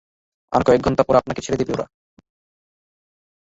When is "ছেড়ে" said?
1.41-1.59